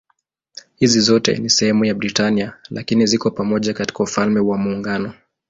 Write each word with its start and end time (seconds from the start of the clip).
Hizi 0.75 0.99
zote 0.99 1.35
si 1.35 1.49
sehemu 1.49 1.85
ya 1.85 1.95
Britania 1.95 2.57
lakini 2.69 3.05
ziko 3.05 3.31
pamoja 3.31 3.73
katika 3.73 4.03
Ufalme 4.03 4.39
wa 4.39 4.57
Muungano. 4.57 5.13